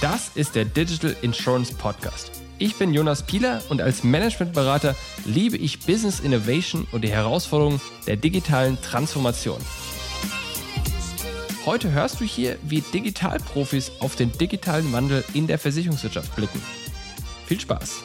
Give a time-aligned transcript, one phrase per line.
[0.00, 2.30] Das ist der Digital Insurance Podcast.
[2.58, 8.16] Ich bin Jonas Pieler und als Managementberater liebe ich Business Innovation und die Herausforderungen der
[8.16, 9.60] digitalen Transformation.
[11.66, 16.62] Heute hörst du hier, wie Digitalprofis auf den digitalen Wandel in der Versicherungswirtschaft blicken.
[17.46, 18.04] Viel Spaß!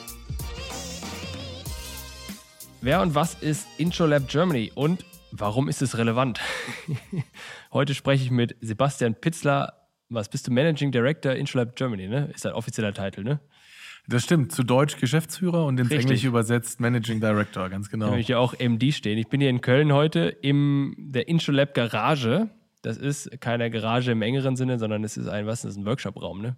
[2.81, 6.39] Wer und was ist IntroLab Germany und warum ist es relevant?
[7.73, 9.73] Heute spreche ich mit Sebastian Pitzler.
[10.09, 10.51] Was bist du?
[10.51, 12.29] Managing Director IntroLab Germany, ne?
[12.33, 13.39] Ist dein offizieller Titel, ne?
[14.07, 16.06] Das stimmt, zu Deutsch Geschäftsführer und ins Richtig.
[16.06, 18.11] Englische übersetzt Managing Director, ganz genau.
[18.11, 19.18] Da ich ja auch MD stehen.
[19.18, 22.50] Ich bin hier in Köln heute in der IntroLab Garage.
[22.83, 26.42] Das ist keine Garage im engeren Sinne, sondern es ist ein, was ist ein Workshop-Raum,
[26.42, 26.57] ne?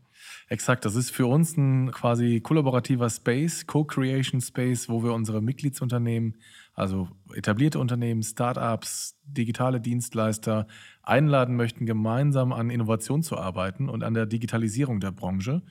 [0.50, 6.38] Exakt, das ist für uns ein quasi kollaborativer Space, Co-Creation Space, wo wir unsere Mitgliedsunternehmen,
[6.74, 10.66] also etablierte Unternehmen, Startups, digitale Dienstleister
[11.04, 15.62] einladen möchten, gemeinsam an Innovation zu arbeiten und an der Digitalisierung der Branche.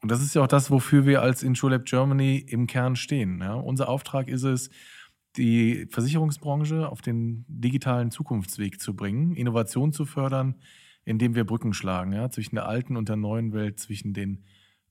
[0.00, 3.38] Und das ist ja auch das, wofür wir als InsurLab Germany im Kern stehen.
[3.38, 3.54] Ja.
[3.54, 4.68] Unser Auftrag ist es,
[5.36, 10.56] die Versicherungsbranche auf den digitalen Zukunftsweg zu bringen, Innovation zu fördern,
[11.04, 14.44] indem wir Brücken schlagen, ja, zwischen der alten und der neuen Welt, zwischen den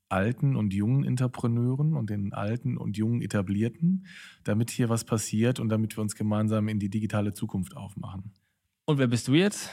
[0.10, 4.06] alten und jungen Entrepreneuren und den alten und jungen Etablierten,
[4.44, 8.34] damit hier was passiert und damit wir uns gemeinsam in die digitale Zukunft aufmachen.
[8.86, 9.70] Und wer bist du jetzt?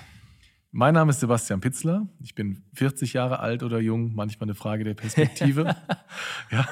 [0.71, 2.07] Mein Name ist Sebastian Pitzler.
[2.23, 5.75] Ich bin 40 Jahre alt oder jung, manchmal eine Frage der Perspektive.
[6.51, 6.69] ja.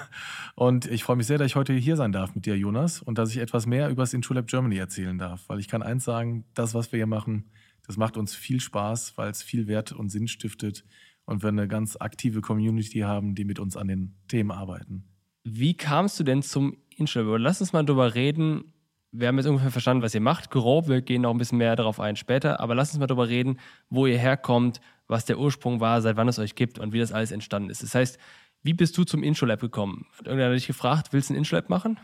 [0.55, 3.17] Und ich freue mich sehr, dass ich heute hier sein darf mit dir, Jonas, und
[3.17, 5.49] dass ich etwas mehr über das InsurLab Germany erzählen darf.
[5.49, 7.51] Weil ich kann eins sagen, das, was wir hier machen,
[7.87, 10.85] das macht uns viel Spaß, weil es viel Wert und Sinn stiftet
[11.25, 15.05] und wir eine ganz aktive Community haben, die mit uns an den Themen arbeiten.
[15.43, 17.41] Wie kamst du denn zum InsurLab?
[17.41, 18.75] Lass uns mal drüber reden.
[19.19, 20.89] Wir haben jetzt ungefähr verstanden, was ihr macht, grob.
[20.89, 22.61] Wir gehen noch ein bisschen mehr darauf ein später.
[22.61, 26.29] Aber lass uns mal drüber reden, wo ihr herkommt, was der Ursprung war, seit wann
[26.29, 27.83] es euch gibt und wie das alles entstanden ist.
[27.83, 28.19] Das heißt,
[28.63, 30.07] wie bist du zum InsurLab gekommen?
[30.19, 31.99] Hat irgendeiner dich gefragt, willst du ein InsurLab machen?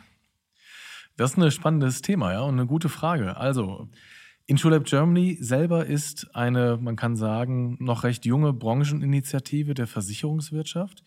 [1.17, 3.37] Das ist ein spannendes Thema, ja, und eine gute Frage.
[3.37, 3.91] Also,
[4.47, 11.05] InsurLab Germany selber ist eine, man kann sagen, noch recht junge Brancheninitiative der Versicherungswirtschaft,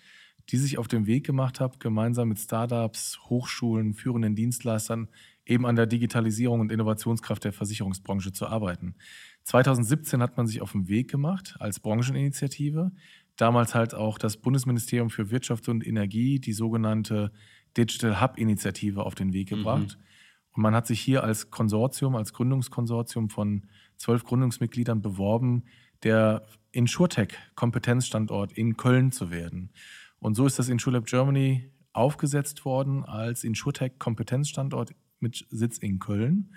[0.50, 5.08] die sich auf den Weg gemacht hat, gemeinsam mit Startups, Hochschulen, führenden Dienstleistern
[5.46, 8.96] eben an der Digitalisierung und Innovationskraft der Versicherungsbranche zu arbeiten.
[9.44, 12.92] 2017 hat man sich auf den Weg gemacht als Brancheninitiative.
[13.36, 17.32] Damals halt auch das Bundesministerium für Wirtschaft und Energie, die sogenannte
[17.78, 19.98] Digital Hub-Initiative auf den Weg gebracht.
[19.98, 20.04] Mhm.
[20.54, 23.68] Und man hat sich hier als Konsortium, als Gründungskonsortium von
[23.98, 25.64] zwölf Gründungsmitgliedern beworben,
[26.04, 29.72] der InsurTech-Kompetenzstandort in Köln zu werden.
[30.20, 34.94] Und so ist das InsurLab Germany aufgesetzt worden als InsurTech-Kompetenzstandort
[35.26, 36.54] mit Sitz in Köln.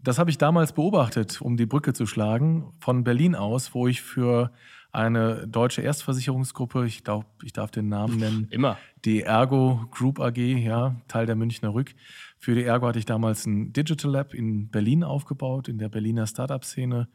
[0.00, 4.00] Das habe ich damals beobachtet, um die Brücke zu schlagen, von Berlin aus, wo ich
[4.00, 4.52] für
[4.92, 8.46] eine deutsche Erstversicherungsgruppe, ich glaube, ich darf den Namen nennen.
[8.50, 8.78] Immer.
[9.04, 11.94] Die Ergo Group AG, ja, Teil der Münchner Rück.
[12.38, 16.26] Für die Ergo hatte ich damals ein Digital Lab in Berlin aufgebaut, in der Berliner
[16.26, 17.08] Startup-Szene.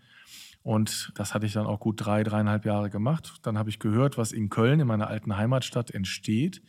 [0.61, 3.33] Und das hatte ich dann auch gut drei, dreieinhalb Jahre gemacht.
[3.43, 6.61] Dann habe ich gehört, was in Köln, in meiner alten Heimatstadt, entsteht.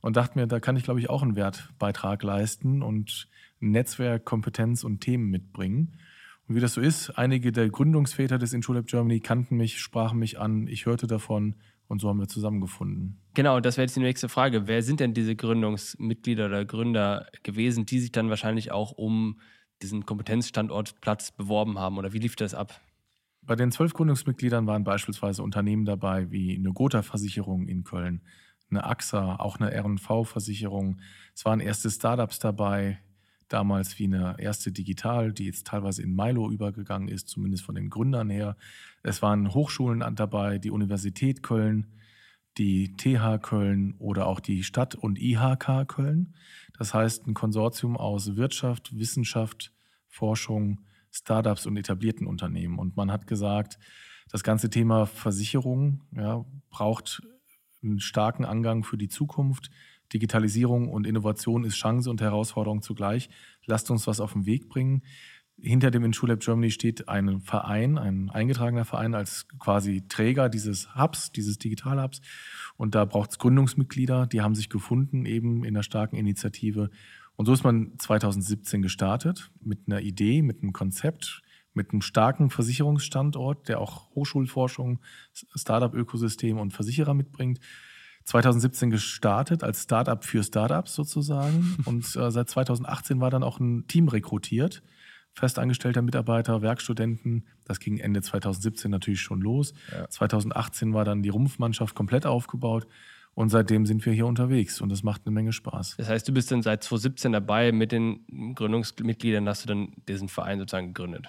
[0.00, 3.28] Und dachte mir, da kann ich, glaube ich, auch einen Wertbeitrag leisten und
[3.60, 5.98] Netzwerk, Kompetenz und Themen mitbringen.
[6.48, 10.38] Und wie das so ist, einige der Gründungsväter des InsurLab Germany kannten mich, sprachen mich
[10.38, 11.56] an, ich hörte davon
[11.88, 13.18] und so haben wir zusammengefunden.
[13.34, 14.66] Genau, das wäre jetzt die nächste Frage.
[14.66, 19.40] Wer sind denn diese Gründungsmitglieder oder Gründer gewesen, die sich dann wahrscheinlich auch um
[19.82, 22.80] diesen Kompetenzstandortplatz beworben haben oder wie lief das ab?
[23.42, 28.22] Bei den zwölf Gründungsmitgliedern waren beispielsweise Unternehmen dabei wie eine Gotha-Versicherung in Köln,
[28.70, 31.00] eine AXA, auch eine RV-Versicherung.
[31.34, 32.98] Es waren erste Startups dabei,
[33.48, 37.90] damals wie eine erste Digital, die jetzt teilweise in Milo übergegangen ist, zumindest von den
[37.90, 38.56] Gründern her.
[39.02, 41.86] Es waren Hochschulen dabei, die Universität Köln,
[42.58, 46.34] die TH Köln oder auch die Stadt und IHK Köln.
[46.78, 49.72] Das heißt ein Konsortium aus Wirtschaft, Wissenschaft,
[50.08, 50.80] Forschung,
[51.10, 52.78] Startups und etablierten Unternehmen.
[52.78, 53.78] Und man hat gesagt,
[54.30, 57.22] das ganze Thema Versicherung ja, braucht
[57.82, 59.70] einen starken Angang für die Zukunft.
[60.12, 63.28] Digitalisierung und Innovation ist Chance und Herausforderung zugleich.
[63.64, 65.02] Lasst uns was auf den Weg bringen.
[65.58, 71.32] Hinter dem InsurLab Germany steht ein Verein, ein eingetragener Verein als quasi Träger dieses Hubs,
[71.32, 72.20] dieses Digital-Hubs.
[72.76, 76.90] Und da braucht es Gründungsmitglieder, die haben sich gefunden eben in einer starken Initiative.
[77.36, 81.42] Und so ist man 2017 gestartet mit einer Idee, mit einem Konzept,
[81.72, 85.00] mit einem starken Versicherungsstandort, der auch Hochschulforschung,
[85.54, 87.60] Startup-Ökosystem und Versicherer mitbringt.
[88.26, 91.76] 2017 gestartet als Startup für Startups sozusagen.
[91.84, 94.82] Und äh, seit 2018 war dann auch ein Team rekrutiert
[95.36, 97.46] festangestellter Mitarbeiter, Werkstudenten.
[97.64, 99.74] Das ging Ende 2017 natürlich schon los.
[99.92, 100.08] Ja.
[100.08, 102.86] 2018 war dann die Rumpfmannschaft komplett aufgebaut.
[103.34, 105.96] Und seitdem sind wir hier unterwegs und das macht eine Menge Spaß.
[105.98, 110.30] Das heißt, du bist dann seit 2017 dabei mit den Gründungsmitgliedern, hast du dann diesen
[110.30, 111.28] Verein sozusagen gegründet?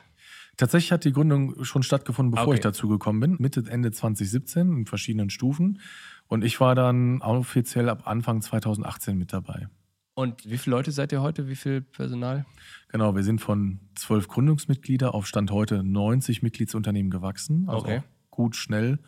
[0.56, 2.56] Tatsächlich hat die Gründung schon stattgefunden, bevor okay.
[2.56, 5.82] ich dazu gekommen bin, Mitte, Ende 2017 in verschiedenen Stufen.
[6.28, 9.68] Und ich war dann offiziell ab Anfang 2018 mit dabei.
[10.14, 11.48] Und wie viele Leute seid ihr heute?
[11.48, 12.46] Wie viel Personal?
[12.90, 17.70] Genau, wir sind von zwölf Gründungsmitglieder auf Stand heute 90 Mitgliedsunternehmen gewachsen.
[17.70, 18.02] Also okay.
[18.32, 19.00] gut, schnell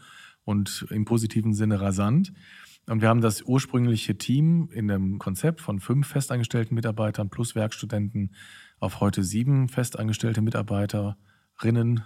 [0.44, 2.32] und im positiven Sinne rasant.
[2.86, 8.36] Und wir haben das ursprüngliche Team in dem Konzept von fünf festangestellten Mitarbeitern plus Werkstudenten
[8.80, 12.04] auf heute sieben festangestellte Mitarbeiterinnen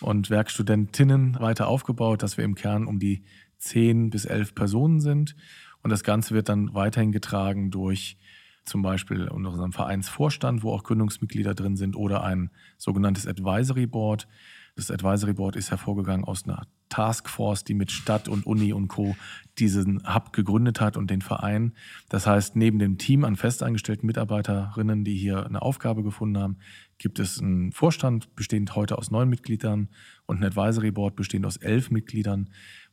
[0.00, 3.22] und Werkstudentinnen weiter aufgebaut, dass wir im Kern um die
[3.60, 5.36] zehn bis elf Personen sind.
[5.82, 8.16] Und das Ganze wird dann weiterhin getragen durch
[8.64, 14.28] zum Beispiel unseren Vereinsvorstand, wo auch Gründungsmitglieder drin sind, oder ein sogenanntes Advisory Board.
[14.76, 19.16] Das Advisory Board ist hervorgegangen aus einer Taskforce, die mit Stadt und Uni und Co.
[19.58, 21.72] diesen Hub gegründet hat und den Verein.
[22.08, 26.58] Das heißt, neben dem Team an festangestellten Mitarbeiterinnen, die hier eine Aufgabe gefunden haben,
[26.98, 29.88] gibt es einen Vorstand bestehend heute aus neun Mitgliedern
[30.26, 32.50] und ein Advisory Board bestehend aus elf Mitgliedern,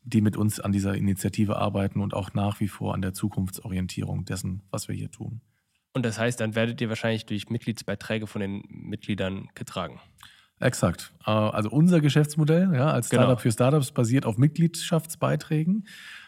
[0.08, 4.24] die mit uns an dieser Initiative arbeiten und auch nach wie vor an der Zukunftsorientierung
[4.24, 5.42] dessen, was wir hier tun.
[5.94, 10.00] Und das heißt, dann werdet ihr wahrscheinlich durch Mitgliedsbeiträge von den Mitgliedern getragen.
[10.60, 11.14] Exakt.
[11.26, 13.24] Äh, also unser Geschäftsmodell ja, als genau.
[13.24, 13.42] Startup genau.
[13.42, 15.88] für Startups basiert auf Mitgliedschaftsbeiträgen.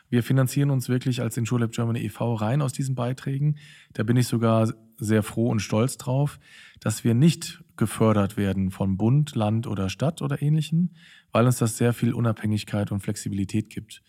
[0.09, 2.33] Wir finanzieren uns wirklich als InsurLab Germany e.V.
[2.33, 3.57] rein aus diesen Beiträgen.
[3.93, 6.39] Da bin ich sogar sehr froh und stolz drauf,
[6.79, 10.95] dass wir nicht gefördert werden von Bund, Land oder Stadt oder ähnlichen,
[11.31, 14.01] weil uns das sehr viel Unabhängigkeit und Flexibilität gibt.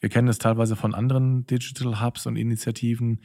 [0.00, 3.20] Wir kennen es teilweise von anderen Digital Hubs und Initiativen,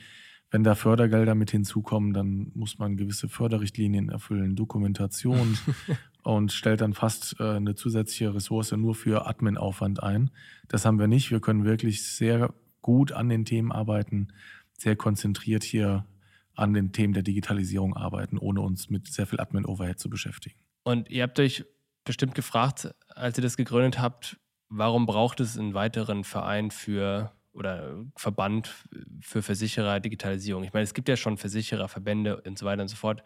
[0.51, 5.57] wenn da Fördergelder mit hinzukommen, dann muss man gewisse Förderrichtlinien erfüllen, Dokumentation
[6.23, 10.29] und stellt dann fast äh, eine zusätzliche Ressource nur für Admin-Aufwand ein.
[10.67, 11.31] Das haben wir nicht.
[11.31, 14.33] Wir können wirklich sehr gut an den Themen arbeiten,
[14.77, 16.05] sehr konzentriert hier
[16.53, 20.59] an den Themen der Digitalisierung arbeiten, ohne uns mit sehr viel Admin-Overhead zu beschäftigen.
[20.83, 21.63] Und ihr habt euch
[22.03, 24.37] bestimmt gefragt, als ihr das gegründet habt,
[24.69, 28.73] warum braucht es einen weiteren Verein für oder Verband
[29.19, 30.63] für Versicherer Digitalisierung.
[30.63, 33.23] Ich meine, es gibt ja schon Versicherer, Verbände und so weiter und so fort.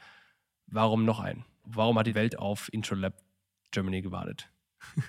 [0.68, 1.45] Warum noch einen?
[1.63, 3.22] Warum hat die Welt auf IntroLab
[3.72, 4.50] Germany gewartet?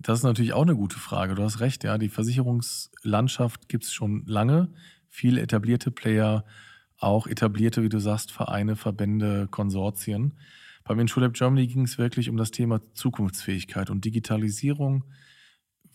[0.00, 1.34] Das ist natürlich auch eine gute Frage.
[1.34, 1.98] Du hast recht, ja.
[1.98, 4.72] Die Versicherungslandschaft gibt es schon lange.
[5.10, 6.46] Viele etablierte Player,
[6.96, 10.38] auch etablierte, wie du sagst, Vereine, Verbände, Konsortien.
[10.88, 15.04] Beim InsurLab Germany ging es wirklich um das Thema Zukunftsfähigkeit und Digitalisierung.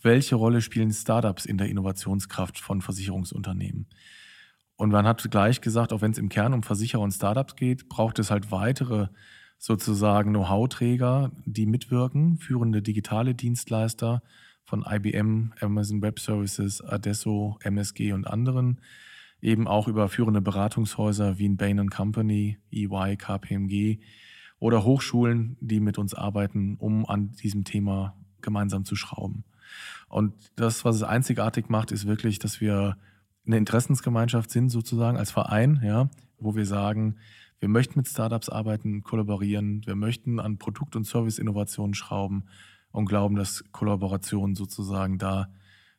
[0.00, 3.88] Welche Rolle spielen Startups in der Innovationskraft von Versicherungsunternehmen?
[4.76, 7.88] Und man hat gleich gesagt, auch wenn es im Kern um Versicherer und Startups geht,
[7.88, 9.08] braucht es halt weitere
[9.58, 14.22] sozusagen Know-how-Träger, die mitwirken, führende digitale Dienstleister
[14.62, 18.80] von IBM, Amazon Web Services, Adesso, MSG und anderen,
[19.42, 23.98] eben auch über führende Beratungshäuser wie in Bain Company, EY, KPMG
[24.64, 29.44] oder Hochschulen, die mit uns arbeiten, um an diesem Thema gemeinsam zu schrauben.
[30.08, 32.96] Und das, was es einzigartig macht, ist wirklich, dass wir
[33.46, 36.08] eine Interessensgemeinschaft sind, sozusagen als Verein, ja,
[36.38, 37.16] wo wir sagen,
[37.60, 42.44] wir möchten mit Startups arbeiten, kollaborieren, wir möchten an Produkt- und Service-Innovationen schrauben
[42.90, 45.50] und glauben, dass Kollaboration sozusagen da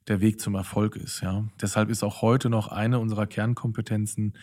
[0.07, 1.21] der Weg zum Erfolg ist.
[1.21, 1.43] Ja.
[1.61, 4.33] Deshalb ist auch heute noch eine unserer Kernkompetenzen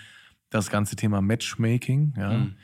[0.52, 2.14] das ganze Thema Matchmaking.
[2.16, 2.32] Ja.
[2.34, 2.54] Mhm.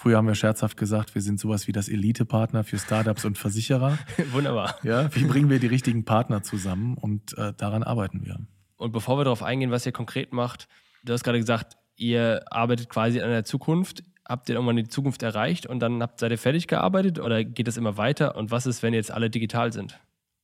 [0.00, 3.98] Früher haben wir scherzhaft gesagt, wir sind sowas wie das Elite-Partner für Startups und Versicherer.
[4.30, 4.76] Wunderbar.
[4.84, 6.94] Ja, wie bringen wir die richtigen Partner zusammen?
[6.94, 8.38] Und äh, daran arbeiten wir.
[8.76, 10.68] Und bevor wir darauf eingehen, was ihr konkret macht,
[11.02, 14.04] du hast gerade gesagt, ihr arbeitet quasi an der Zukunft.
[14.24, 17.66] Habt ihr irgendwann die Zukunft erreicht und dann habt, seid ihr fertig gearbeitet oder geht
[17.66, 18.36] das immer weiter?
[18.36, 19.98] Und was ist, wenn jetzt alle digital sind?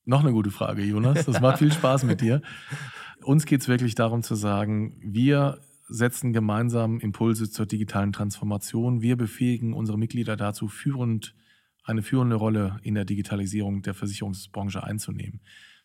[0.05, 1.27] Noch eine gute Frage, Jonas.
[1.27, 2.43] Das macht viel Spaß mit dir.
[3.23, 9.03] Uns geht es wirklich darum zu sagen, wir setzen gemeinsam Impulse zur digitalen Transformation.
[9.03, 11.35] Wir befähigen unsere Mitglieder dazu, führend,
[11.85, 15.41] eine führende Rolle in der Digitalisierung der Versicherungsbranche einzunehmen.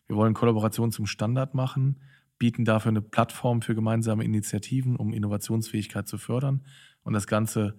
[0.06, 2.00] Wir wollen Kollaboration zum Standard machen,
[2.38, 6.64] bieten dafür eine Plattform für gemeinsame Initiativen, um Innovationsfähigkeit zu fördern
[7.02, 7.78] und das Ganze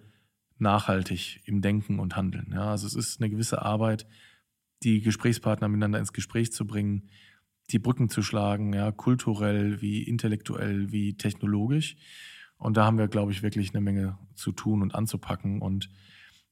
[0.58, 2.52] nachhaltig im Denken und Handeln.
[2.52, 4.06] Ja, also es ist eine gewisse Arbeit,
[4.84, 7.08] die Gesprächspartner miteinander ins Gespräch zu bringen,
[7.72, 11.96] die Brücken zu schlagen, ja, kulturell wie intellektuell wie technologisch.
[12.56, 15.60] Und da haben wir, glaube ich, wirklich eine Menge zu tun und anzupacken.
[15.60, 15.90] Und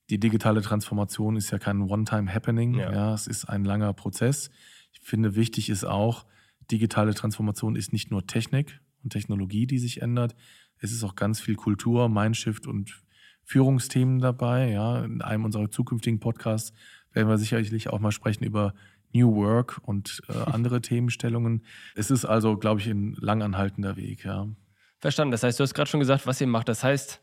[0.09, 2.75] die digitale Transformation ist ja kein One-Time-Happening.
[2.75, 2.93] Ja.
[2.93, 3.15] ja.
[3.15, 4.51] es ist ein langer Prozess.
[4.93, 6.27] Ich finde, wichtig ist auch,
[6.71, 10.35] digitale Transformation ist nicht nur Technik und Technologie, die sich ändert.
[10.79, 13.03] Es ist auch ganz viel Kultur, Mindshift und
[13.45, 14.71] Führungsthemen dabei.
[14.71, 16.73] Ja, in einem unserer zukünftigen Podcasts
[17.13, 18.75] werden wir sicherlich auch mal sprechen über
[19.13, 21.65] New Work und äh, andere Themenstellungen.
[21.95, 24.25] Es ist also, glaube ich, ein langanhaltender Weg.
[24.25, 24.47] Ja.
[24.99, 25.33] Verstanden.
[25.33, 26.69] Das heißt, du hast gerade schon gesagt, was ihr macht.
[26.69, 27.21] Das heißt,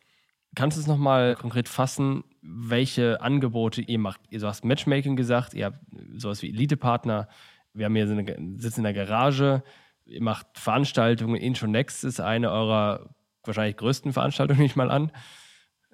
[0.56, 4.22] kannst du es nochmal konkret fassen, welche Angebote ihr macht?
[4.30, 5.80] Ihr hast Matchmaking gesagt, ihr habt
[6.16, 7.28] sowas wie Elite-Partner.
[7.74, 8.26] Wir haben hier so eine,
[8.58, 9.64] sitzen in der Garage.
[10.06, 11.36] Ihr macht Veranstaltungen.
[11.36, 13.10] Intro Next ist eine eurer
[13.44, 15.12] wahrscheinlich größten Veranstaltungen, nehme ich mal an.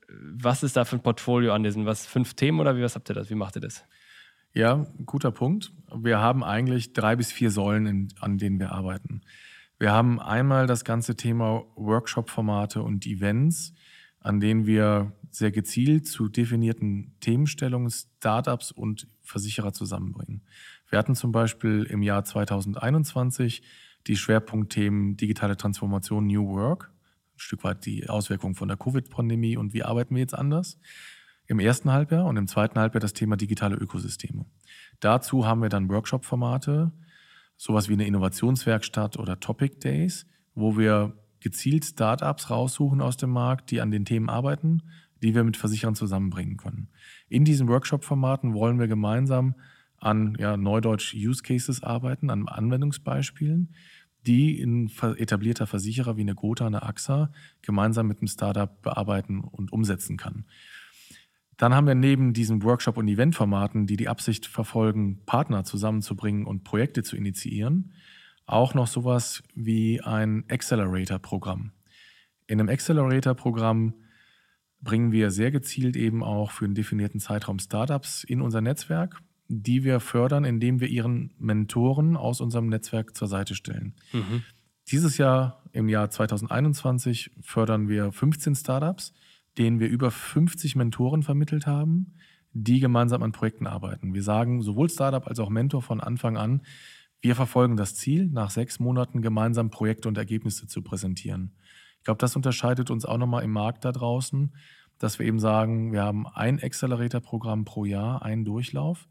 [0.07, 1.85] Was ist da für ein Portfolio an diesen?
[1.85, 3.29] Was, fünf Themen oder wie was habt ihr das?
[3.29, 3.83] Wie macht ihr das?
[4.55, 5.73] Ja, guter Punkt.
[5.95, 9.21] Wir haben eigentlich drei bis vier Säulen, in, an denen wir arbeiten.
[9.79, 13.73] Wir haben einmal das ganze Thema Workshop-Formate und Events,
[14.19, 20.43] an denen wir sehr gezielt zu definierten Themenstellungen Startups und Versicherer zusammenbringen.
[20.87, 23.63] Wir hatten zum Beispiel im Jahr 2021
[24.05, 26.91] die Schwerpunktthemen digitale Transformation, New Work,
[27.35, 30.77] ein Stück weit die Auswirkungen von der Covid-Pandemie und wie arbeiten wir jetzt anders
[31.53, 34.45] im ersten Halbjahr und im zweiten Halbjahr das Thema digitale Ökosysteme.
[34.99, 36.91] Dazu haben wir dann Workshop-Formate,
[37.57, 43.69] sowas wie eine Innovationswerkstatt oder Topic Days, wo wir gezielt Startups raussuchen aus dem Markt,
[43.69, 44.81] die an den Themen arbeiten,
[45.21, 46.89] die wir mit Versicherern zusammenbringen können.
[47.29, 49.55] In diesen Workshop-Formaten wollen wir gemeinsam
[49.97, 53.73] an ja, Neudeutsch Use Cases arbeiten, an Anwendungsbeispielen,
[54.25, 57.31] die ein etablierter Versicherer wie eine Gotha, eine AXA
[57.61, 60.45] gemeinsam mit einem Startup bearbeiten und umsetzen kann.
[61.57, 66.63] Dann haben wir neben diesen Workshop- und Eventformaten, die die Absicht verfolgen, Partner zusammenzubringen und
[66.63, 67.93] Projekte zu initiieren,
[68.45, 71.71] auch noch sowas wie ein Accelerator-Programm.
[72.47, 73.93] In einem Accelerator-Programm
[74.81, 79.83] bringen wir sehr gezielt eben auch für einen definierten Zeitraum Startups in unser Netzwerk, die
[79.83, 83.95] wir fördern, indem wir ihren Mentoren aus unserem Netzwerk zur Seite stellen.
[84.11, 84.43] Mhm.
[84.91, 89.13] Dieses Jahr, im Jahr 2021, fördern wir 15 Startups
[89.57, 92.15] denen wir über 50 Mentoren vermittelt haben,
[92.53, 94.13] die gemeinsam an Projekten arbeiten.
[94.13, 96.61] Wir sagen sowohl Startup als auch Mentor von Anfang an,
[97.21, 101.55] wir verfolgen das Ziel, nach sechs Monaten gemeinsam Projekte und Ergebnisse zu präsentieren.
[101.99, 104.53] Ich glaube, das unterscheidet uns auch nochmal im Markt da draußen,
[104.99, 109.07] dass wir eben sagen, wir haben ein Accelerator-Programm pro Jahr, einen Durchlauf,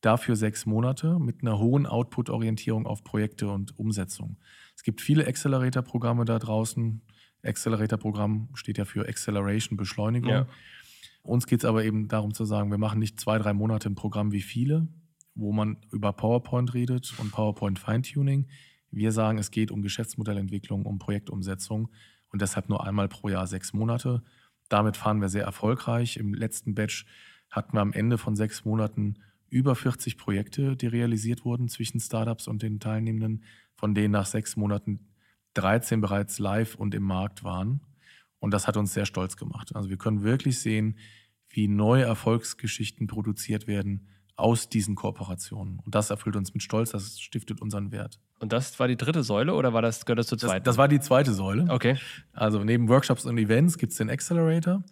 [0.00, 4.38] dafür sechs Monate mit einer hohen Output-Orientierung auf Projekte und Umsetzung.
[4.76, 7.00] Es gibt viele Accelerator-Programme da draußen,
[7.42, 10.30] Accelerator-Programm steht ja für Acceleration, Beschleunigung.
[10.30, 10.46] Ja.
[11.22, 13.94] Uns geht es aber eben darum zu sagen, wir machen nicht zwei, drei Monate ein
[13.94, 14.88] Programm wie viele,
[15.34, 18.46] wo man über PowerPoint redet und PowerPoint Feintuning.
[18.90, 21.88] Wir sagen, es geht um Geschäftsmodellentwicklung, um Projektumsetzung
[22.30, 24.22] und deshalb nur einmal pro Jahr sechs Monate.
[24.68, 26.16] Damit fahren wir sehr erfolgreich.
[26.16, 27.06] Im letzten Batch
[27.50, 29.14] hatten wir am Ende von sechs Monaten
[29.48, 34.56] über 40 Projekte, die realisiert wurden zwischen Startups und den Teilnehmenden, von denen nach sechs
[34.56, 35.08] Monaten
[35.56, 37.80] 13 bereits live und im Markt waren.
[38.38, 39.74] Und das hat uns sehr stolz gemacht.
[39.74, 40.98] Also wir können wirklich sehen,
[41.48, 45.80] wie neue Erfolgsgeschichten produziert werden aus diesen Kooperationen.
[45.84, 48.20] Und das erfüllt uns mit Stolz, das stiftet unseren Wert.
[48.38, 50.64] Und das war die dritte Säule oder war das, gehört das zur zweiten?
[50.64, 51.66] Das, das war die zweite Säule.
[51.70, 51.96] Okay.
[52.34, 54.84] Also neben Workshops und Events gibt es den Accelerator.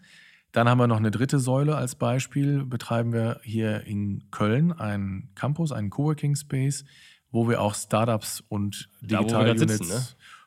[0.53, 2.65] Dann haben wir noch eine dritte Säule als Beispiel.
[2.65, 6.85] Betreiben wir hier in Köln einen Campus, einen Coworking Space,
[7.31, 10.03] wo wir auch Startups und Digital Units sitzen, ne?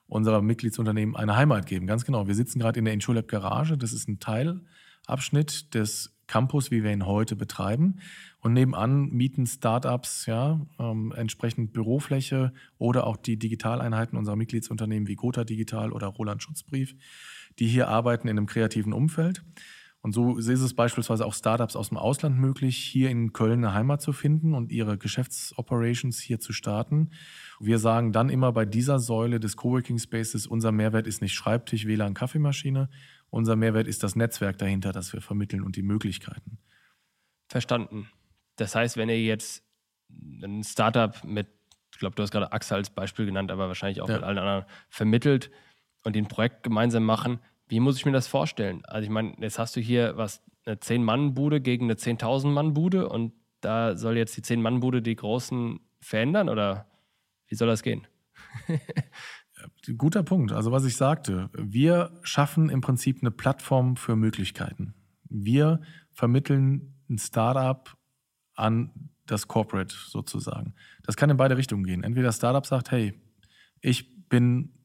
[0.07, 1.87] Unserer Mitgliedsunternehmen eine Heimat geben.
[1.87, 2.27] Ganz genau.
[2.27, 3.77] Wir sitzen gerade in der InsurLab Garage.
[3.77, 7.99] Das ist ein Teilabschnitt des Campus, wie wir ihn heute betreiben.
[8.39, 15.15] Und nebenan mieten Startups ja, ähm, entsprechend Bürofläche oder auch die Digitaleinheiten unserer Mitgliedsunternehmen wie
[15.15, 16.95] Gotha Digital oder Roland Schutzbrief,
[17.59, 19.43] die hier arbeiten in einem kreativen Umfeld.
[20.07, 23.73] Und so ist es beispielsweise auch Startups aus dem Ausland möglich, hier in Köln eine
[23.73, 27.09] Heimat zu finden und ihre Geschäftsoperations hier zu starten.
[27.59, 31.87] Wir sagen dann immer bei dieser Säule des Coworking Spaces, unser Mehrwert ist nicht Schreibtisch,
[31.87, 32.89] WLAN, Kaffeemaschine.
[33.31, 36.57] Unser Mehrwert ist das Netzwerk dahinter, das wir vermitteln und die Möglichkeiten.
[37.49, 38.09] Verstanden.
[38.55, 39.65] Das heißt, wenn ihr jetzt
[40.41, 41.49] ein Startup mit,
[41.91, 44.15] ich glaube, du hast gerade AXA als Beispiel genannt, aber wahrscheinlich auch ja.
[44.15, 45.51] mit allen anderen vermittelt
[46.05, 48.83] und die ein Projekt gemeinsam machen, wie muss ich mir das vorstellen?
[48.85, 53.95] Also ich meine, jetzt hast du hier was, eine 10-Mann-Bude gegen eine 10.000-Mann-Bude und da
[53.95, 56.87] soll jetzt die 10-Mann-Bude die Großen verändern oder
[57.47, 58.07] wie soll das gehen?
[59.97, 60.51] Guter Punkt.
[60.51, 64.93] Also was ich sagte, wir schaffen im Prinzip eine Plattform für Möglichkeiten.
[65.29, 65.81] Wir
[66.11, 67.97] vermitteln ein Startup
[68.55, 70.73] an das Corporate sozusagen.
[71.03, 72.03] Das kann in beide Richtungen gehen.
[72.03, 73.13] Entweder das Startup sagt, hey,
[73.81, 74.76] ich bin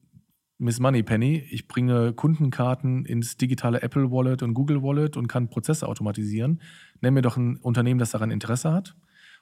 [0.63, 5.87] Miss Moneypenny, ich bringe Kundenkarten ins digitale Apple Wallet und Google Wallet und kann Prozesse
[5.87, 6.61] automatisieren.
[7.01, 8.95] Nenn mir doch ein Unternehmen, das daran Interesse hat.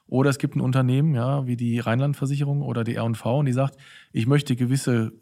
[0.08, 3.76] Oder es gibt ein Unternehmen, ja, wie die Rheinlandversicherung oder die R&V und die sagt,
[4.10, 5.12] ich möchte gewisse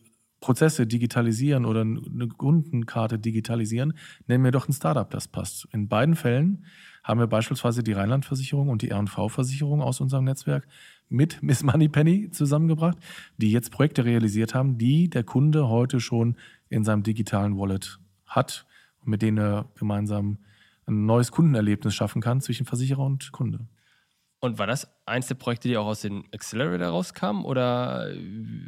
[0.41, 3.93] Prozesse digitalisieren oder eine Kundenkarte digitalisieren,
[4.27, 5.69] nennen wir doch ein Startup, das passt.
[5.71, 6.65] In beiden Fällen
[7.05, 10.67] haben wir beispielsweise die Rheinland-Versicherung und die R&V-Versicherung aus unserem Netzwerk
[11.11, 12.97] mit Miss Moneypenny zusammengebracht,
[13.37, 16.37] die jetzt Projekte realisiert haben, die der Kunde heute schon
[16.69, 18.67] in seinem digitalen Wallet hat
[19.01, 20.39] und mit denen er gemeinsam
[20.87, 23.67] ein neues Kundenerlebnis schaffen kann zwischen Versicherer und Kunde.
[24.39, 27.45] Und war das eins der Projekte, die auch aus dem Accelerator rauskamen?
[27.45, 28.11] Oder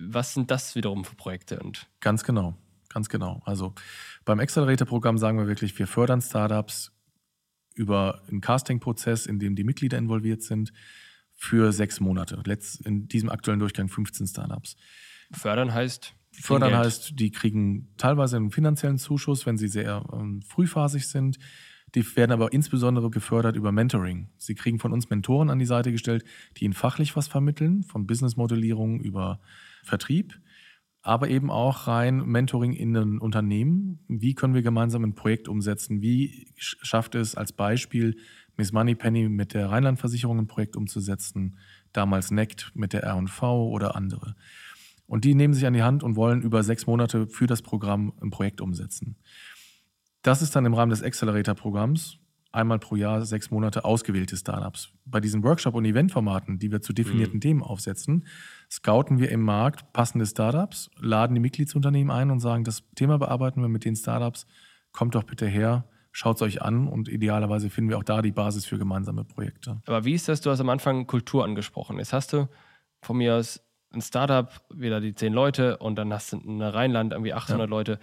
[0.07, 1.61] was sind das wiederum für Projekte?
[1.61, 2.55] Und ganz genau,
[2.91, 3.41] ganz genau.
[3.47, 3.73] Also
[4.25, 6.93] beim Accelerator-Programm sagen wir wirklich, wir fördern Startups
[7.75, 10.75] über einen Casting-Prozess, in dem die Mitglieder involviert sind,
[11.43, 12.41] für sechs Monate.
[12.47, 14.77] Letzt, in diesem aktuellen Durchgang 15 Startups.
[15.33, 16.15] Fördern heißt?
[16.31, 16.85] Fördern Geld.
[16.85, 21.41] heißt, die kriegen teilweise einen finanziellen Zuschuss, wenn sie sehr ähm, frühphasig sind.
[21.97, 24.29] Die werden aber insbesondere gefördert über Mentoring.
[24.39, 26.25] Sie kriegen von uns Mentoren an die Seite gestellt,
[26.57, 29.41] die ihnen fachlich was vermitteln, von Businessmodellierung über
[29.83, 30.41] Vertrieb,
[31.03, 33.99] aber eben auch rein Mentoring in ein Unternehmen.
[34.07, 36.03] Wie können wir gemeinsam ein Projekt umsetzen?
[36.03, 38.17] Wie schafft es als Beispiel
[38.57, 41.59] Miss Moneypenny mit der Rheinland-Versicherung ein Projekt umzusetzen,
[41.93, 44.35] damals NECT mit der R&V oder andere.
[45.07, 48.13] Und die nehmen sich an die Hand und wollen über sechs Monate für das Programm
[48.23, 49.17] ein Projekt umsetzen.
[50.23, 52.19] Das ist dann im Rahmen des Accelerator-Programms
[52.53, 54.91] einmal pro Jahr sechs Monate ausgewählte Startups.
[55.05, 57.41] Bei diesen Workshop- und Eventformaten, die wir zu definierten mhm.
[57.41, 58.27] Themen aufsetzen,
[58.71, 63.63] scouten wir im Markt passende Startups, laden die Mitgliedsunternehmen ein und sagen, das Thema bearbeiten
[63.63, 64.47] wir mit den Startups,
[64.93, 68.33] kommt doch bitte her, schaut es euch an und idealerweise finden wir auch da die
[68.33, 69.81] Basis für gemeinsame Projekte.
[69.87, 70.40] Aber wie ist das?
[70.40, 71.99] Du hast am Anfang Kultur angesprochen.
[71.99, 72.49] Jetzt hast du
[73.00, 73.61] von mir aus
[73.92, 77.71] ein Startup, wieder die zehn Leute und dann hast du eine Rheinland irgendwie 800 ja.
[77.71, 77.99] Leute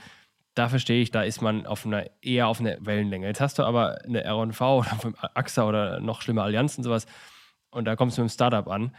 [0.59, 3.27] da verstehe ich, da ist man auf einer, eher auf einer Wellenlänge.
[3.27, 7.05] Jetzt hast du aber eine RV oder AXA oder noch schlimmer Allianzen sowas
[7.71, 8.95] und da kommst du mit einem Startup an.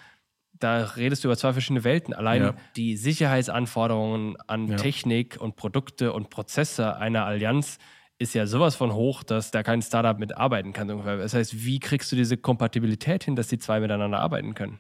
[0.53, 2.13] Da redest du über zwei verschiedene Welten.
[2.15, 2.55] Allein ja.
[2.77, 4.77] die Sicherheitsanforderungen an ja.
[4.77, 7.79] Technik und Produkte und Prozesse einer Allianz
[8.21, 10.89] ist ja sowas von hoch, dass da kein Startup mit arbeiten kann.
[10.89, 14.79] Das heißt, wie kriegst du diese Kompatibilität hin, dass die zwei miteinander arbeiten können?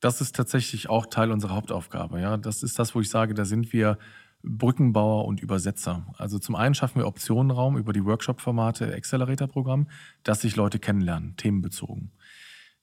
[0.00, 2.20] Das ist tatsächlich auch Teil unserer Hauptaufgabe.
[2.20, 3.98] Ja, das ist das, wo ich sage, da sind wir
[4.42, 6.06] Brückenbauer und Übersetzer.
[6.16, 9.88] Also zum einen schaffen wir Optionenraum über die Workshop-Formate Accelerator-Programm,
[10.22, 12.12] dass sich Leute kennenlernen, themenbezogen.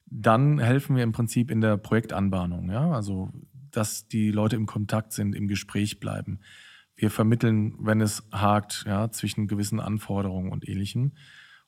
[0.06, 3.32] Dann helfen wir im Prinzip in der Projektanbahnung, ja, also
[3.72, 6.40] dass die Leute im Kontakt sind, im Gespräch bleiben.
[6.96, 11.14] Wir vermitteln, wenn es hakt, ja, zwischen gewissen Anforderungen und Ähnlichem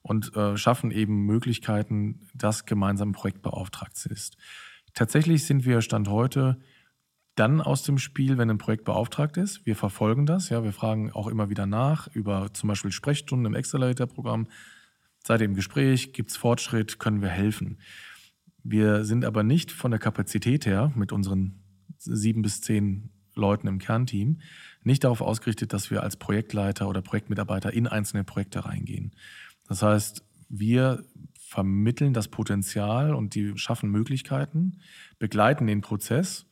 [0.01, 4.37] und äh, schaffen eben Möglichkeiten, dass gemeinsam ein Projekt beauftragt ist.
[4.93, 6.59] Tatsächlich sind wir Stand heute
[7.35, 9.65] dann aus dem Spiel, wenn ein Projekt beauftragt ist.
[9.65, 13.55] Wir verfolgen das, ja, wir fragen auch immer wieder nach über zum Beispiel Sprechstunden im
[13.55, 14.47] Accelerator-Programm.
[15.23, 16.13] Seid ihr im Gespräch?
[16.13, 16.99] Gibt es Fortschritt?
[16.99, 17.79] Können wir helfen?
[18.63, 21.63] Wir sind aber nicht von der Kapazität her mit unseren
[21.97, 24.39] sieben bis zehn Leuten im Kernteam
[24.83, 29.11] nicht darauf ausgerichtet, dass wir als Projektleiter oder Projektmitarbeiter in einzelne Projekte reingehen.
[29.67, 31.03] Das heißt, wir
[31.39, 34.79] vermitteln das Potenzial und die schaffen Möglichkeiten,
[35.19, 36.45] begleiten den Prozess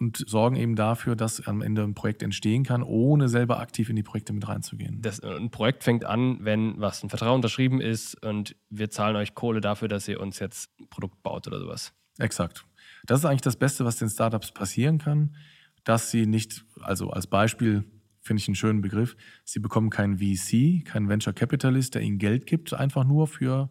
[0.00, 3.96] und sorgen eben dafür, dass am Ende ein Projekt entstehen kann, ohne selber aktiv in
[3.96, 5.00] die Projekte mit reinzugehen.
[5.02, 9.34] Das, ein Projekt fängt an, wenn was ein Vertrag unterschrieben ist und wir zahlen euch
[9.34, 11.92] Kohle dafür, dass ihr uns jetzt ein Produkt baut oder sowas.
[12.18, 12.64] Exakt.
[13.06, 15.36] Das ist eigentlich das Beste, was den Startups passieren kann,
[15.84, 17.84] dass sie nicht, also als Beispiel
[18.20, 22.46] finde ich einen schönen Begriff, sie bekommen keinen VC, keinen Venture Capitalist, der ihnen Geld
[22.46, 23.70] gibt, einfach nur für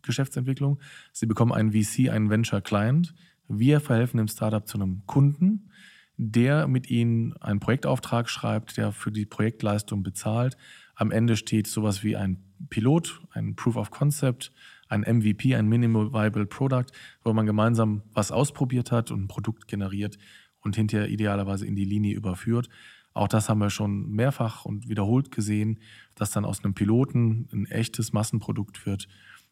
[0.00, 0.80] Geschäftsentwicklung.
[1.12, 3.14] Sie bekommen einen VC, einen Venture Client,
[3.48, 5.70] wir verhelfen dem Startup zu einem Kunden,
[6.16, 10.56] der mit ihnen einen Projektauftrag schreibt, der für die Projektleistung bezahlt.
[10.94, 14.52] Am Ende steht sowas wie ein Pilot, ein Proof of Concept,
[14.88, 16.86] ein MVP, ein Minimal Viable Product,
[17.24, 20.18] wo man gemeinsam was ausprobiert hat und ein Produkt generiert
[20.62, 22.68] und hinterher idealerweise in die Linie überführt.
[23.14, 25.80] Auch das haben wir schon mehrfach und wiederholt gesehen,
[26.14, 29.06] dass dann aus einem Piloten ein echtes Massenprodukt wird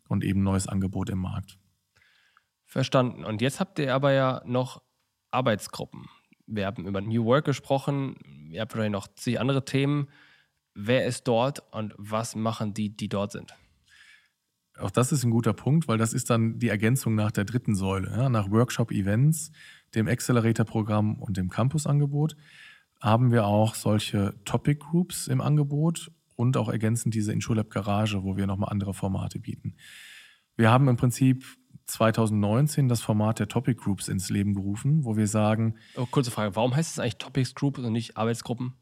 [0.09, 1.59] und eben neues Angebot im Markt.
[2.65, 3.25] Verstanden.
[3.25, 4.83] Und jetzt habt ihr aber ja noch
[5.31, 6.07] Arbeitsgruppen.
[6.47, 8.17] Wir haben über New Work gesprochen.
[8.51, 10.09] Ihr habt wahrscheinlich noch zig andere Themen.
[10.75, 13.55] Wer ist dort und was machen die, die dort sind?
[14.79, 17.75] Auch das ist ein guter Punkt, weil das ist dann die Ergänzung nach der dritten
[17.75, 18.11] Säule.
[18.11, 19.53] Ja, nach Workshop-Events,
[19.95, 22.37] dem Accelerator-Programm und dem Campus-Angebot
[23.01, 28.37] haben wir auch solche Topic Groups im Angebot und auch ergänzend diese InsurLab Garage, wo
[28.37, 29.77] wir nochmal andere Formate bieten.
[30.57, 31.45] Wir haben im Prinzip
[31.87, 35.77] 2019 das Format der Topic Groups ins Leben gerufen, wo wir sagen.
[35.97, 38.75] Oh, kurze Frage, warum heißt es eigentlich Topics Group und nicht Arbeitsgruppen?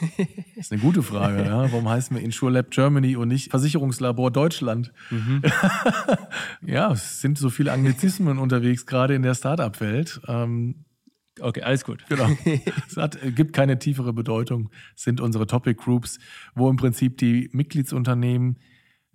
[0.00, 1.44] Das ist eine gute Frage.
[1.44, 1.70] ja.
[1.70, 4.92] Warum heißen wir InsurLab Germany und nicht Versicherungslabor Deutschland?
[5.10, 5.42] Mhm.
[6.66, 10.20] ja, es sind so viele Anglizismen unterwegs, gerade in der Startup-Welt.
[10.26, 10.86] Ähm,
[11.38, 12.02] Okay, alles gut.
[12.08, 12.30] Genau.
[12.88, 16.18] es hat, gibt keine tiefere Bedeutung, es sind unsere Topic Groups,
[16.54, 18.56] wo im Prinzip die Mitgliedsunternehmen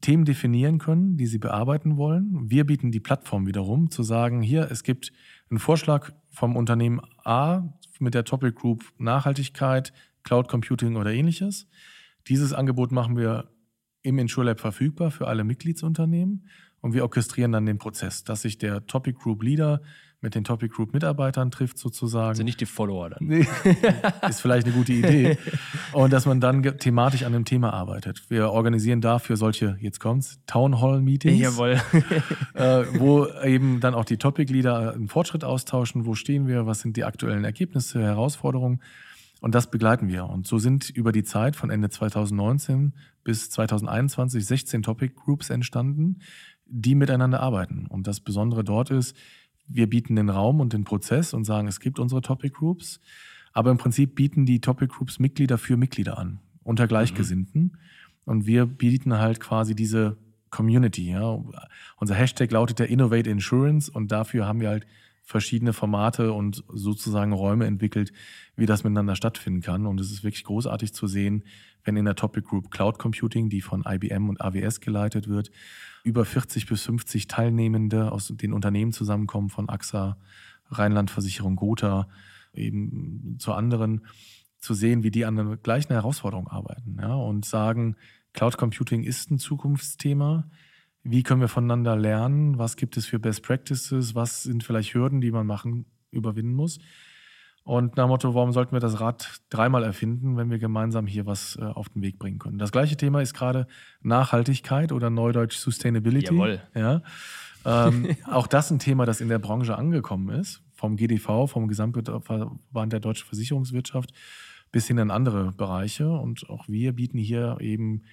[0.01, 2.49] Themen definieren können, die sie bearbeiten wollen.
[2.49, 5.11] Wir bieten die Plattform wiederum, zu sagen, hier, es gibt
[5.49, 11.67] einen Vorschlag vom Unternehmen A mit der Topic Group Nachhaltigkeit, Cloud Computing oder ähnliches.
[12.27, 13.49] Dieses Angebot machen wir
[14.03, 16.47] im InsurLab verfügbar für alle Mitgliedsunternehmen
[16.81, 19.81] und wir orchestrieren dann den Prozess, dass sich der Topic Group Leader
[20.21, 22.29] mit den Topic Group Mitarbeitern trifft sozusagen.
[22.29, 23.27] Also nicht die Follower dann.
[23.27, 23.47] Nee,
[24.29, 25.37] ist vielleicht eine gute Idee.
[25.93, 28.29] Und dass man dann thematisch an dem Thema arbeitet.
[28.29, 31.39] Wir organisieren dafür solche, jetzt kommt's, Town Hall Meetings.
[31.39, 31.81] Jawohl.
[32.53, 36.05] äh, wo eben dann auch die Topic Leader einen Fortschritt austauschen.
[36.05, 36.67] Wo stehen wir?
[36.67, 38.79] Was sind die aktuellen Ergebnisse, Herausforderungen?
[39.41, 40.27] Und das begleiten wir.
[40.27, 46.19] Und so sind über die Zeit von Ende 2019 bis 2021 16 Topic Groups entstanden,
[46.67, 47.87] die miteinander arbeiten.
[47.87, 49.17] Und das Besondere dort ist,
[49.67, 52.99] wir bieten den Raum und den Prozess und sagen, es gibt unsere Topic Groups,
[53.51, 57.61] aber im Prinzip bieten die Topic Groups Mitglieder für Mitglieder an, unter Gleichgesinnten.
[57.63, 57.77] Mhm.
[58.25, 60.17] Und wir bieten halt quasi diese
[60.51, 61.09] Community.
[61.09, 61.43] Ja.
[61.97, 64.85] Unser Hashtag lautet der Innovate Insurance und dafür haben wir halt
[65.23, 68.11] verschiedene Formate und sozusagen Räume entwickelt,
[68.55, 69.85] wie das miteinander stattfinden kann.
[69.85, 71.43] Und es ist wirklich großartig zu sehen,
[71.83, 75.51] wenn in der Topic Group Cloud Computing, die von IBM und AWS geleitet wird,
[76.03, 80.17] über 40 bis 50 Teilnehmende aus den Unternehmen zusammenkommen, von AXA,
[80.69, 82.07] Rheinlandversicherung, Gotha,
[82.53, 84.05] eben zu anderen,
[84.59, 87.95] zu sehen, wie die an der gleichen Herausforderung arbeiten ja, und sagen,
[88.33, 90.47] Cloud Computing ist ein Zukunftsthema.
[91.03, 92.57] Wie können wir voneinander lernen?
[92.57, 94.13] Was gibt es für Best Practices?
[94.13, 96.79] Was sind vielleicht Hürden, die man machen, überwinden muss?
[97.63, 101.25] Und nach dem Motto, warum sollten wir das Rad dreimal erfinden, wenn wir gemeinsam hier
[101.25, 102.57] was äh, auf den Weg bringen können?
[102.57, 103.67] Das gleiche Thema ist gerade
[104.01, 106.33] Nachhaltigkeit oder Neudeutsch Sustainability.
[106.33, 106.61] Jawohl.
[106.73, 107.01] Ja.
[107.65, 112.93] Ähm, auch das ein Thema, das in der Branche angekommen ist, vom GDV, vom Gesamtverband
[112.93, 114.11] der deutschen Versicherungswirtschaft
[114.71, 116.09] bis hin in andere Bereiche.
[116.09, 118.03] Und auch wir bieten hier eben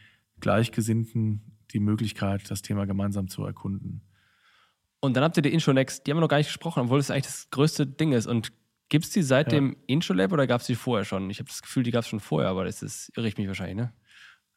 [0.40, 4.02] Gleichgesinnten die Möglichkeit, das Thema gemeinsam zu erkunden.
[5.00, 7.10] Und dann habt ihr die Intronext, die haben wir noch gar nicht gesprochen, obwohl es
[7.10, 8.26] eigentlich das größte Ding ist.
[8.26, 8.52] Und
[8.88, 9.58] Gibt es die seit ja.
[9.58, 11.28] dem Intro-Lab oder gab es die vorher schon?
[11.28, 13.46] Ich habe das Gefühl, die gab es schon vorher, aber das ist, irre ich mich
[13.46, 13.92] wahrscheinlich, ne?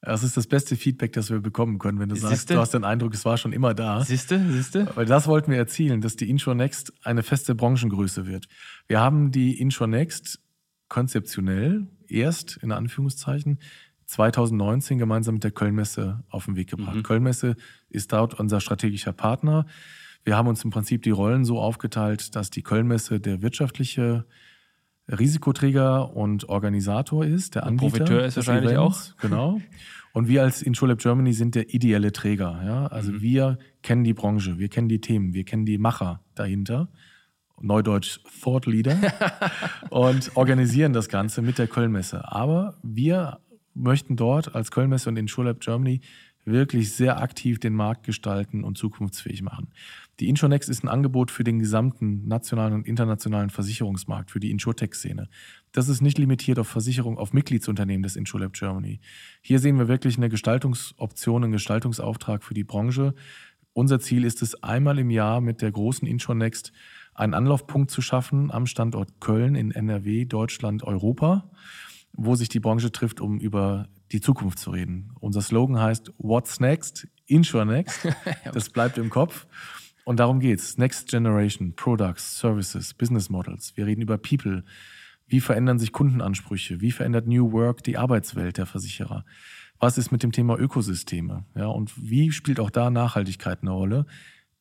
[0.04, 2.30] Das ist das beste Feedback, das wir bekommen können, wenn du Siehste?
[2.30, 4.04] sagst, du hast den Eindruck, es war schon immer da.
[4.04, 4.89] Siehste, siehste.
[4.95, 8.47] Weil das wollten wir erzielen, dass die Intro Next eine feste Branchengröße wird.
[8.88, 10.39] Wir haben die Intro Next
[10.88, 13.60] konzeptionell erst, in Anführungszeichen,
[14.12, 16.95] 2019 gemeinsam mit der Kölnmesse auf den Weg gebracht.
[16.95, 17.04] Mhm.
[17.04, 17.56] Kölnmesse
[17.89, 19.65] ist dort unser strategischer Partner.
[20.26, 24.26] Wir haben uns im Prinzip die Rollen so aufgeteilt, dass die Kölnmesse der wirtschaftliche
[25.08, 28.00] Risikoträger und Organisator ist, der Anbieter.
[28.00, 29.21] Profiteur ist wahrscheinlich Events, auch.
[29.21, 29.62] Genau.
[30.12, 32.62] Und wir als InsurLab Germany sind der ideelle Träger.
[32.65, 32.88] Ja?
[32.88, 33.21] Also mhm.
[33.21, 36.89] wir kennen die Branche, wir kennen die Themen, wir kennen die Macher dahinter.
[37.62, 38.97] Neudeutsch Thought Leader.
[39.89, 42.30] und organisieren das Ganze mit der Kölnmesse.
[42.30, 43.39] Aber wir
[43.73, 46.01] möchten dort als Kölnmesse und InsurLab Germany
[46.45, 49.67] wirklich sehr aktiv den Markt gestalten und zukunftsfähig machen.
[50.19, 55.29] Die Insurnext ist ein Angebot für den gesamten nationalen und internationalen Versicherungsmarkt, für die Insurtech-Szene.
[55.71, 58.99] Das ist nicht limitiert auf Versicherung, auf Mitgliedsunternehmen des InsurLab Germany.
[59.41, 63.13] Hier sehen wir wirklich eine Gestaltungsoption, einen Gestaltungsauftrag für die Branche.
[63.73, 66.71] Unser Ziel ist es, einmal im Jahr mit der großen Insurnext
[67.13, 71.49] einen Anlaufpunkt zu schaffen am Standort Köln in NRW, Deutschland, Europa,
[72.13, 75.12] wo sich die Branche trifft, um über die Zukunft zu reden.
[75.19, 77.08] Unser Slogan heißt What's Next?
[77.26, 78.08] Insure Next.
[78.54, 79.47] Das bleibt im Kopf.
[80.04, 80.78] Und darum geht's.
[80.78, 83.78] Next Generation, Products, Services, Business Models.
[83.78, 84.63] Wir reden über People.
[85.28, 86.82] Wie verändern sich Kundenansprüche?
[86.82, 89.24] Wie verändert New Work die Arbeitswelt der Versicherer?
[89.80, 91.45] Was ist mit dem Thema Ökosysteme?
[91.56, 94.06] Ja, und wie spielt auch da Nachhaltigkeit eine Rolle?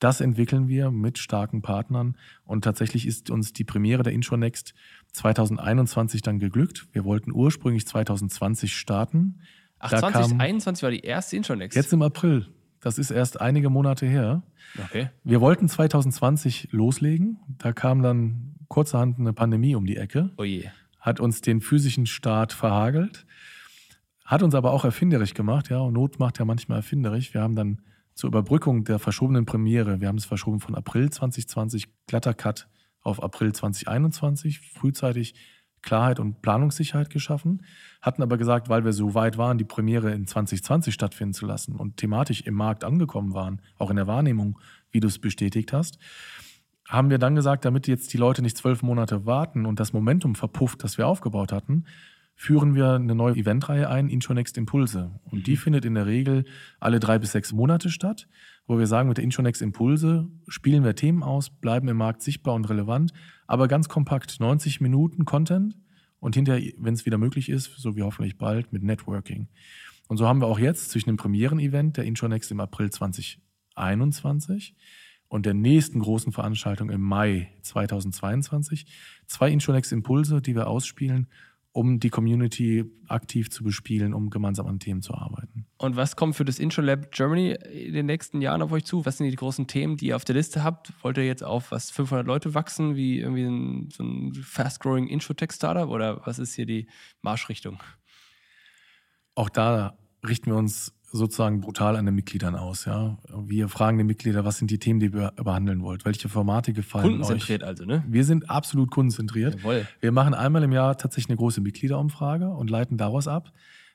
[0.00, 2.16] Das entwickeln wir mit starken Partnern.
[2.44, 4.74] Und tatsächlich ist uns die Premiere der Intronext
[5.12, 6.88] 2021 dann geglückt.
[6.92, 9.40] Wir wollten ursprünglich 2020 starten.
[9.78, 11.76] Ach, 2021 war die erste Intronext?
[11.76, 12.48] Jetzt im April.
[12.80, 14.42] Das ist erst einige Monate her.
[14.86, 15.10] Okay.
[15.22, 17.38] Wir wollten 2020 loslegen.
[17.58, 20.30] Da kam dann kurzerhand eine Pandemie um die Ecke.
[20.38, 20.68] Oh je.
[20.98, 23.26] Hat uns den physischen Start verhagelt.
[24.24, 25.68] Hat uns aber auch erfinderisch gemacht.
[25.68, 27.34] Ja, und Not macht ja manchmal erfinderisch.
[27.34, 27.82] Wir haben dann
[28.14, 32.68] zur Überbrückung der verschobenen Premiere, wir haben es verschoben von April 2020, glatter Cut
[33.02, 35.34] auf April 2021, frühzeitig
[35.82, 37.64] Klarheit und Planungssicherheit geschaffen,
[38.02, 41.74] hatten aber gesagt, weil wir so weit waren, die Premiere in 2020 stattfinden zu lassen
[41.74, 44.58] und thematisch im Markt angekommen waren, auch in der Wahrnehmung,
[44.90, 45.98] wie du es bestätigt hast,
[46.88, 50.34] haben wir dann gesagt, damit jetzt die Leute nicht zwölf Monate warten und das Momentum
[50.34, 51.84] verpufft, das wir aufgebaut hatten,
[52.40, 55.20] führen wir eine neue Eventreihe ein, Intronext Impulse.
[55.24, 55.56] Und die mhm.
[55.58, 56.46] findet in der Regel
[56.78, 58.28] alle drei bis sechs Monate statt,
[58.66, 62.54] wo wir sagen, mit der Intronext Impulse spielen wir Themen aus, bleiben im Markt sichtbar
[62.54, 63.12] und relevant,
[63.46, 65.76] aber ganz kompakt 90 Minuten Content
[66.18, 69.48] und hinterher, wenn es wieder möglich ist, so wie hoffentlich bald, mit Networking.
[70.08, 74.74] Und so haben wir auch jetzt zwischen dem Premieren-Event der Intronext im April 2021
[75.28, 78.86] und der nächsten großen Veranstaltung im Mai 2022
[79.26, 81.26] zwei Intronext Impulse, die wir ausspielen
[81.72, 85.66] um die Community aktiv zu bespielen, um gemeinsam an Themen zu arbeiten.
[85.78, 89.06] Und was kommt für das Intro Lab Germany in den nächsten Jahren auf euch zu?
[89.06, 90.92] Was sind die großen Themen, die ihr auf der Liste habt?
[91.02, 95.88] Wollt ihr jetzt auf was 500 Leute wachsen, wie irgendwie ein, so ein fast-growing Intro-Tech-Startup
[95.88, 96.88] oder was ist hier die
[97.22, 97.80] Marschrichtung?
[99.36, 102.84] Auch da richten wir uns sozusagen brutal an den Mitgliedern aus.
[102.84, 103.18] Ja?
[103.46, 106.04] Wir fragen die Mitglieder, was sind die Themen, die ihr behandeln wollt?
[106.04, 107.68] Welche Formate gefallen Kundenzentriert euch?
[107.68, 108.04] also, ne?
[108.06, 109.56] Wir sind absolut kundenzentriert.
[109.56, 109.86] Jawohl.
[110.00, 113.52] Wir machen einmal im Jahr tatsächlich eine große Mitgliederumfrage und leiten daraus ab,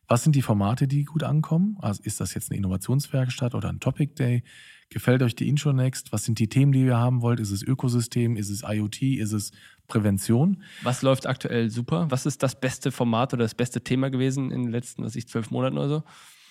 [0.08, 1.78] was sind die Formate, die gut ankommen?
[1.82, 4.44] Also ist das jetzt eine Innovationswerkstatt oder ein Topic Day?
[4.90, 6.12] Gefällt euch die Intro Next?
[6.12, 7.40] Was sind die Themen, die ihr haben wollt?
[7.40, 8.36] Ist es Ökosystem?
[8.36, 9.02] Ist es IoT?
[9.02, 9.52] Ist es
[9.88, 10.62] Prävention?
[10.84, 12.06] Was läuft aktuell super?
[12.10, 15.28] Was ist das beste Format oder das beste Thema gewesen in den letzten, was ich,
[15.28, 16.04] zwölf Monaten oder so?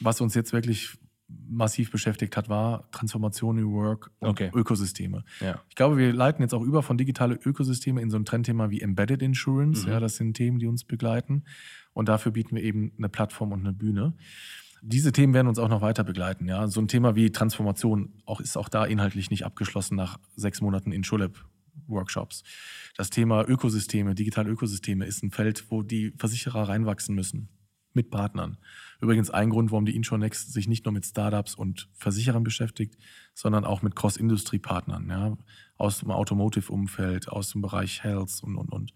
[0.04, 0.96] Was uns jetzt wirklich
[1.28, 4.50] massiv beschäftigt hat, war Transformation New Work und Okay.
[4.54, 5.24] Ökosysteme.
[5.40, 5.60] Ja.
[5.68, 8.80] Ich glaube, wir leiten jetzt auch über von digitale Ökosysteme in so ein Trendthema wie
[8.80, 9.84] Embedded Insurance.
[9.86, 9.92] Mhm.
[9.92, 11.44] Ja, das sind Themen, die uns begleiten.
[11.92, 14.14] Und dafür bieten wir eben eine Plattform und eine Bühne.
[14.82, 16.46] Diese Themen werden uns auch noch weiter begleiten.
[16.46, 20.60] Ja, so ein Thema wie Transformation auch, ist auch da inhaltlich nicht abgeschlossen nach sechs
[20.60, 21.42] Monaten in Schulab
[21.86, 22.42] Workshops.
[22.96, 27.48] Das Thema Ökosysteme, digitale Ökosysteme ist ein Feld, wo die Versicherer reinwachsen müssen
[27.94, 28.58] mit Partnern.
[29.00, 32.96] Übrigens ein Grund, warum die Intronext sich nicht nur mit Startups und Versicherern beschäftigt,
[33.34, 35.36] sondern auch mit Cross-Industry-Partnern, ja,
[35.76, 38.94] aus dem Automotive-Umfeld, aus dem Bereich Health und, und, und.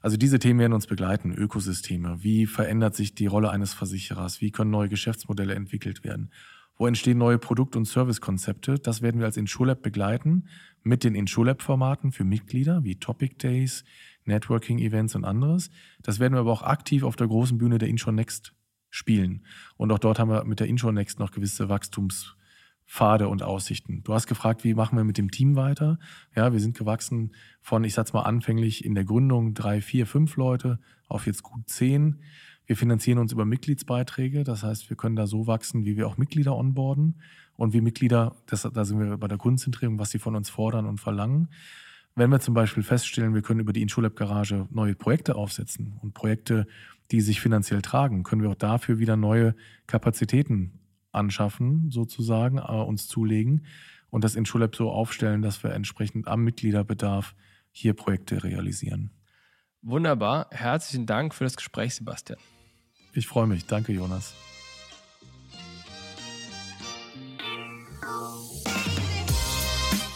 [0.00, 2.22] Also diese Themen werden uns begleiten, Ökosysteme.
[2.22, 4.42] Wie verändert sich die Rolle eines Versicherers?
[4.42, 6.30] Wie können neue Geschäftsmodelle entwickelt werden?
[6.76, 8.78] Wo entstehen neue Produkt- und Servicekonzepte?
[8.78, 10.48] Das werden wir als InsurLab begleiten
[10.82, 13.84] mit den InsurLab-Formaten für Mitglieder wie Topic Days,
[14.24, 15.70] Networking-Events und anderes.
[16.02, 18.52] Das werden wir aber auch aktiv auf der großen Bühne der Insure Next
[18.94, 19.42] spielen.
[19.76, 24.04] Und auch dort haben wir mit der Insure Next noch gewisse Wachstumspfade und Aussichten.
[24.04, 25.98] Du hast gefragt, wie machen wir mit dem Team weiter?
[26.36, 30.36] Ja, wir sind gewachsen von, ich sag's mal anfänglich in der Gründung drei, vier, fünf
[30.36, 30.78] Leute
[31.08, 32.20] auf jetzt gut zehn.
[32.66, 34.44] Wir finanzieren uns über Mitgliedsbeiträge.
[34.44, 37.20] Das heißt, wir können da so wachsen, wie wir auch Mitglieder onboarden
[37.56, 40.86] und wie Mitglieder, das, da sind wir bei der Kundenzentrierung, was sie von uns fordern
[40.86, 41.48] und verlangen.
[42.14, 46.14] Wenn wir zum Beispiel feststellen, wir können über die InsurLab Garage neue Projekte aufsetzen und
[46.14, 46.68] Projekte,
[47.10, 49.54] die sich finanziell tragen, können wir auch dafür wieder neue
[49.86, 50.80] Kapazitäten
[51.12, 53.66] anschaffen, sozusagen, äh, uns zulegen
[54.10, 57.34] und das InsurLab so aufstellen, dass wir entsprechend am Mitgliederbedarf
[57.70, 59.10] hier Projekte realisieren.
[59.82, 60.46] Wunderbar.
[60.50, 62.38] Herzlichen Dank für das Gespräch, Sebastian.
[63.12, 63.66] Ich freue mich.
[63.66, 64.34] Danke, Jonas.